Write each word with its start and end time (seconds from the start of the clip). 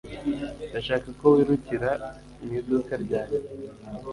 Ndashaka 0.69 1.07
ko 1.19 1.25
wirukira 1.35 1.89
mu 2.41 2.51
iduka 2.59 2.93
ryanjye 3.03 3.49